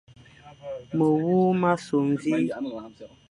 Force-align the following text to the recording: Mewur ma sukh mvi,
Mewur 0.97 1.51
ma 1.61 1.71
sukh 1.85 2.05
mvi, 2.11 2.33